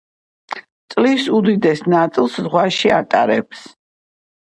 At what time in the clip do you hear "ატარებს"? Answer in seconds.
3.01-3.67